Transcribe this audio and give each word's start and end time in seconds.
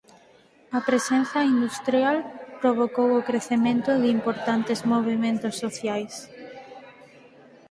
A 0.77 0.79
presenza 0.87 1.39
industrial 1.53 2.17
provocou 2.61 3.09
o 3.19 3.25
crecemento 3.29 3.91
de 4.01 4.07
importantes 4.17 4.79
movementos 4.91 5.53
sociais. 5.63 6.13